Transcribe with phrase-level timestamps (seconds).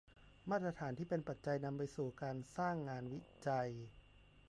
[0.49, 3.69] มาตรฐานที่เป็นปัจจัยนำไปสู่การสร้างงานวิจัย